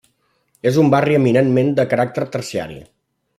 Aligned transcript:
És 0.69 0.79
un 0.83 0.89
barri 0.95 1.17
eminentment 1.17 1.69
de 1.81 1.85
caràcter 1.93 2.27
terciari. 2.37 2.81